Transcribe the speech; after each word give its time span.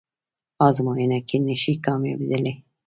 ازموینه 0.67 1.19
کې 1.27 1.37
نشئ 1.45 1.75
کامیابدلی 1.85 2.53